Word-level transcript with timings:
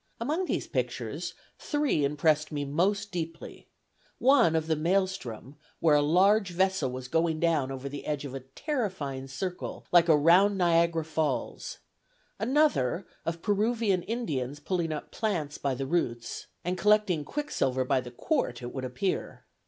Among 0.19 0.45
these 0.45 0.65
pictures, 0.65 1.35
three 1.59 2.03
impressed 2.03 2.51
me 2.51 2.65
most 2.65 3.11
deeply: 3.11 3.67
one 4.17 4.55
of 4.55 4.65
the 4.65 4.75
Maelstrom, 4.75 5.57
where 5.79 5.93
a 5.95 6.01
large 6.01 6.49
vessel 6.49 6.89
was 6.91 7.07
going 7.07 7.39
down 7.39 7.71
over 7.71 7.87
the 7.87 8.07
edge 8.07 8.25
of 8.25 8.33
a 8.33 8.39
terrifying 8.39 9.27
circle 9.27 9.85
like 9.91 10.09
a 10.09 10.17
round 10.17 10.57
Niagara 10.57 11.05
Falls; 11.05 11.77
another 12.39 13.05
of 13.27 13.43
Peruvian 13.43 14.01
Indians 14.01 14.59
pulling 14.59 14.91
up 14.91 15.11
plants 15.11 15.59
by 15.59 15.75
the 15.75 15.85
roots, 15.85 16.47
and 16.65 16.79
collecting 16.79 17.23
quicksilver 17.23 17.85
by 17.85 18.01
the 18.01 18.09
quart, 18.09 18.63
it 18.63 18.73
would 18.73 18.83
appear. 18.85 19.45